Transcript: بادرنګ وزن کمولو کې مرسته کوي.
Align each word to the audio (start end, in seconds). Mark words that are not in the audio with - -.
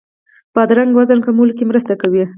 بادرنګ 0.55 0.91
وزن 0.97 1.19
کمولو 1.25 1.53
کې 1.57 1.63
مرسته 1.69 1.93
کوي. 2.01 2.23